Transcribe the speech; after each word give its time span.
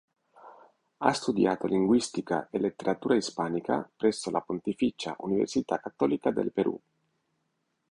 Ha 0.97 1.13
studiato 1.13 1.67
Linguistica 1.67 2.49
e 2.49 2.57
Letteratura 2.57 3.13
Ispanica 3.13 3.87
presso 3.95 4.31
la 4.31 4.41
Pontificia 4.41 5.15
Università 5.19 5.79
Cattolica 5.79 6.31
del 6.31 6.51
Perù. 6.51 6.75